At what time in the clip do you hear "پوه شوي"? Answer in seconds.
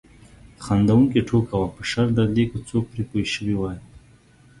3.09-3.55